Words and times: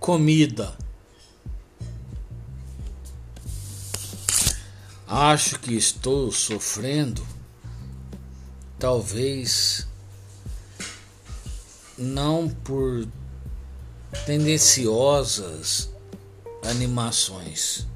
comida. 0.00 0.76
Acho 5.06 5.60
que 5.60 5.74
estou 5.74 6.32
sofrendo, 6.32 7.24
talvez 8.78 9.86
não 11.98 12.48
por 12.48 13.06
tendenciosas 14.24 15.90
animações, 16.64 17.86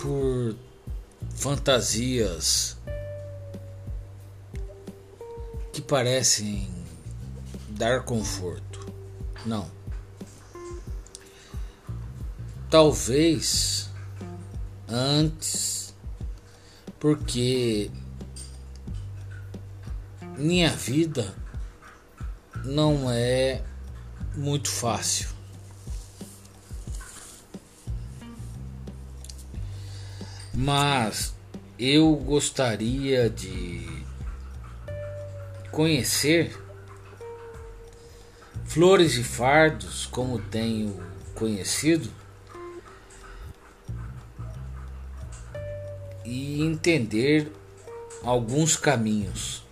por 0.00 0.56
fantasias 1.34 2.76
que 5.72 5.82
parecem 5.82 6.77
dar 7.78 8.02
conforto. 8.02 8.92
Não. 9.46 9.70
Talvez 12.68 13.88
antes, 14.88 15.94
porque 16.98 17.90
minha 20.36 20.70
vida 20.70 21.34
não 22.64 23.10
é 23.10 23.62
muito 24.34 24.68
fácil. 24.68 25.28
Mas 30.52 31.32
eu 31.78 32.16
gostaria 32.16 33.30
de 33.30 33.86
conhecer 35.70 36.67
flores 38.68 39.14
e 39.16 39.24
fardos 39.24 40.04
como 40.06 40.38
tenho 40.38 41.02
conhecido 41.34 42.12
e 46.22 46.62
entender 46.62 47.50
alguns 48.22 48.76
caminhos. 48.76 49.64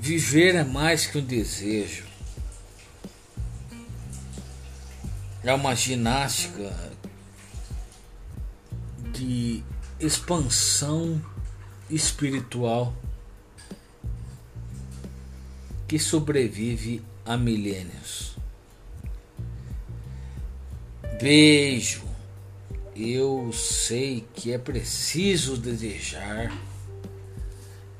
Viver 0.00 0.56
é 0.56 0.64
mais 0.64 1.06
que 1.06 1.18
um 1.18 1.24
desejo. 1.24 2.04
É 5.44 5.54
uma 5.54 5.74
ginástica 5.76 6.74
de 9.12 9.62
expansão 10.00 11.22
espiritual 11.90 12.94
que 15.86 15.98
sobrevive 15.98 17.02
a 17.24 17.36
milênios. 17.36 18.36
Beijo. 21.20 22.06
Eu 22.94 23.52
sei 23.52 24.26
que 24.34 24.52
é 24.52 24.58
preciso 24.58 25.56
desejar, 25.56 26.52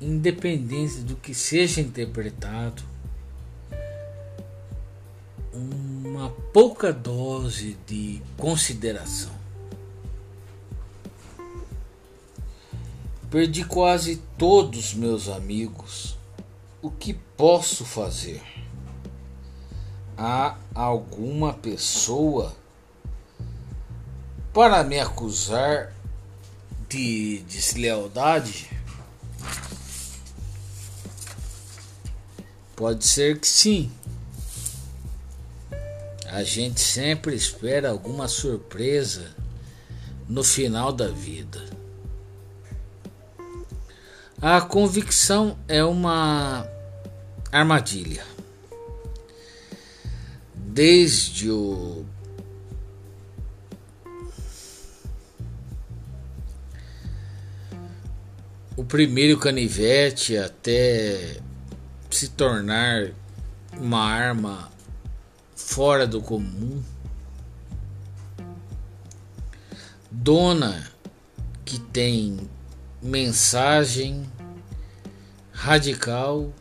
independente 0.01 0.99
do 0.99 1.15
que 1.15 1.33
seja 1.33 1.79
interpretado, 1.79 2.83
uma 5.53 6.29
pouca 6.51 6.91
dose 6.91 7.77
de 7.87 8.21
consideração. 8.35 9.38
Perdi 13.29 13.63
quase 13.63 14.15
todos 14.39 14.95
meus 14.95 15.29
amigos. 15.29 16.17
O 16.81 16.89
que 16.89 17.13
posso 17.13 17.85
fazer? 17.85 18.41
Há 20.17 20.57
alguma 20.73 21.53
pessoa 21.53 22.55
para 24.51 24.83
me 24.83 24.99
acusar 24.99 25.93
de 26.89 27.43
deslealdade? 27.47 28.71
Pode 32.75 33.05
ser 33.05 33.39
que 33.39 33.47
sim. 33.47 33.91
A 36.25 36.41
gente 36.41 36.81
sempre 36.81 37.35
espera 37.35 37.91
alguma 37.91 38.27
surpresa 38.27 39.35
no 40.27 40.43
final 40.43 40.91
da 40.91 41.09
vida. 41.09 41.78
A 44.41 44.61
convicção 44.61 45.57
é 45.67 45.83
uma 45.83 46.65
armadilha. 47.51 48.23
Desde 50.55 51.51
o 51.51 52.05
o 58.77 58.85
primeiro 58.85 59.37
canivete 59.37 60.37
até 60.37 61.41
se 62.09 62.29
tornar 62.29 63.11
uma 63.73 64.05
arma 64.05 64.71
fora 65.53 66.07
do 66.07 66.21
comum. 66.21 66.81
Dona 70.09 70.89
que 71.65 71.77
tem 71.77 72.49
mensagem 73.01 74.29
radical 75.53 76.53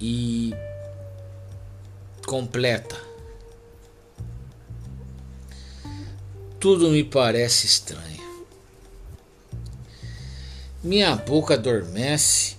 e 0.00 0.54
completa. 2.26 2.96
Tudo 6.58 6.90
me 6.90 7.04
parece 7.04 7.66
estranho. 7.66 8.22
Minha 10.82 11.14
boca 11.14 11.54
adormece, 11.54 12.56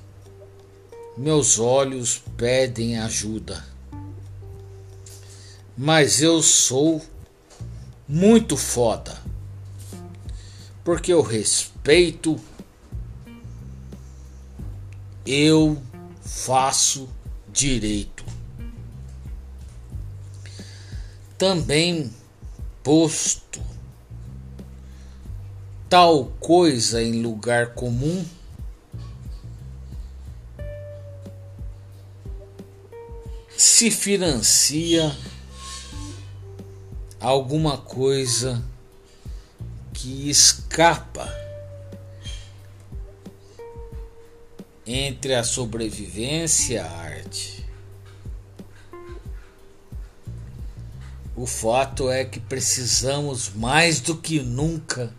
meus 1.17 1.57
olhos 1.57 2.21
pedem 2.37 2.99
ajuda. 2.99 3.65
Mas 5.75 6.21
eu 6.21 6.41
sou 6.43 7.01
muito 8.07 8.55
foda 8.55 9.22
porque 10.83 11.13
eu 11.13 11.21
respeito, 11.21 12.39
eu 15.25 15.81
faço 16.21 17.09
direito. 17.51 18.25
Também 21.37 22.11
posto 22.83 23.61
tal 25.89 26.25
coisa 26.39 27.03
em 27.03 27.21
lugar 27.21 27.75
comum. 27.75 28.25
Se 33.55 33.91
financia 33.91 35.15
alguma 37.19 37.77
coisa 37.77 38.72
que 40.03 40.29
escapa 40.29 41.33
entre 44.85 45.33
a 45.33 45.45
sobrevivência 45.45 46.73
e 46.73 46.77
a 46.77 46.91
arte. 46.91 47.65
O 51.37 51.45
fato 51.45 52.11
é 52.11 52.25
que 52.25 52.37
precisamos 52.37 53.49
mais 53.55 54.01
do 54.01 54.17
que 54.17 54.41
nunca 54.41 55.09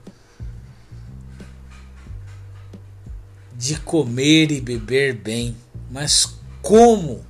de 3.55 3.81
comer 3.81 4.53
e 4.53 4.61
beber 4.61 5.15
bem. 5.15 5.57
Mas 5.91 6.37
como? 6.61 7.25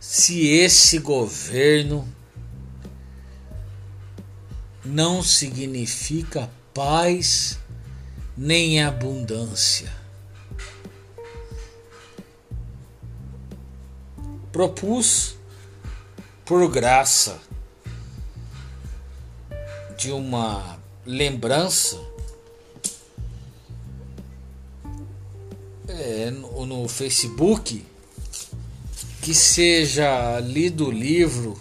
Se 0.00 0.44
esse 0.44 0.98
governo 0.98 2.04
não 4.84 5.22
significa 5.22 6.50
paz 6.74 7.58
nem 8.36 8.82
abundância. 8.82 9.92
Propus, 14.50 15.36
por 16.44 16.70
graça 16.70 17.40
de 19.96 20.10
uma 20.10 20.78
lembrança, 21.06 21.98
é, 25.88 26.30
no, 26.30 26.66
no 26.66 26.88
Facebook, 26.88 27.86
que 29.22 29.32
seja 29.32 30.40
lido 30.40 30.88
o 30.88 30.90
livro 30.90 31.58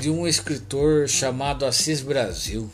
de 0.00 0.08
um 0.08 0.26
escritor 0.26 1.06
chamado 1.06 1.66
Assis 1.66 2.00
Brasil. 2.00 2.70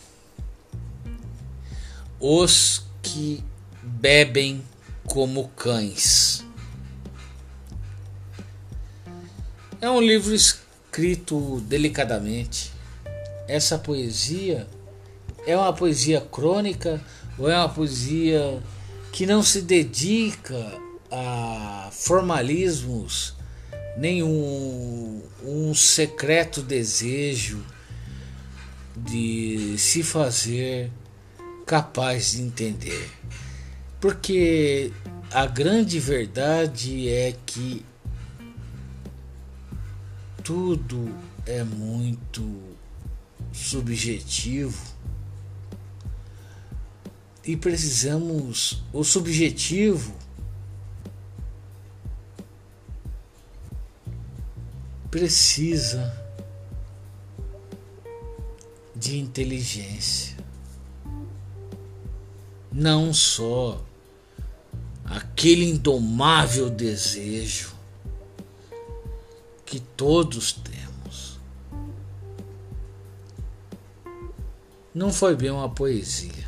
Os 2.21 2.85
que 3.03 3.43
bebem 3.83 4.63
como 5.05 5.49
cães. 5.49 6.45
É 9.81 9.91
um 9.91 10.01
livro 10.01 10.33
escrito 10.33 11.61
delicadamente. 11.63 12.73
Essa 13.49 13.77
poesia 13.77 14.69
é 15.45 15.57
uma 15.57 15.73
poesia 15.73 16.21
crônica 16.21 17.01
ou 17.37 17.51
é 17.51 17.57
uma 17.57 17.69
poesia 17.69 18.63
que 19.11 19.27
não 19.27 19.43
se 19.43 19.63
dedica 19.63 20.81
a 21.11 21.89
formalismos, 21.91 23.36
nenhum 23.97 25.23
um 25.43 25.75
secreto 25.75 26.63
desejo 26.63 27.65
de 28.97 29.77
se 29.79 30.03
fazer 30.03 30.91
capaz 31.65 32.33
de 32.33 32.43
entender. 32.43 33.11
Porque 34.01 34.93
a 35.33 35.47
grande 35.47 35.99
verdade 35.99 37.09
é 37.09 37.35
que 37.45 37.85
tudo 40.45 41.13
é 41.45 41.65
muito 41.65 42.63
subjetivo 43.53 44.97
e 47.45 47.57
precisamos 47.57 48.83
o 48.93 49.03
subjetivo 49.03 50.15
precisa 55.17 56.15
de 58.95 59.19
inteligência 59.19 60.37
não 62.71 63.15
só 63.15 63.83
aquele 65.07 65.71
indomável 65.71 66.69
desejo 66.69 67.75
que 69.65 69.81
todos 69.81 70.53
temos. 70.53 71.41
Não 74.95 75.11
foi 75.11 75.35
bem 75.35 75.51
uma 75.51 75.71
poesia, 75.71 76.47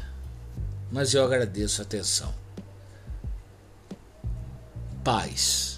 mas 0.93 1.15
eu 1.15 1.25
agradeço 1.25 1.81
a 1.81 1.85
atenção. 1.87 2.35
Paz. 5.03 5.78